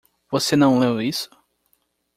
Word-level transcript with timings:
Você 0.31 0.55
não 0.55 0.79
leu 0.79 0.99
isso? 0.99 1.29